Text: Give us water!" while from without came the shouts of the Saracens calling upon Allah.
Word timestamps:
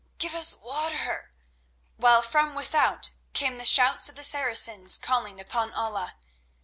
Give 0.17 0.33
us 0.33 0.55
water!" 0.55 1.29
while 1.95 2.23
from 2.23 2.55
without 2.55 3.11
came 3.33 3.59
the 3.59 3.65
shouts 3.65 4.09
of 4.09 4.15
the 4.15 4.23
Saracens 4.23 4.97
calling 4.97 5.39
upon 5.39 5.71
Allah. 5.75 6.15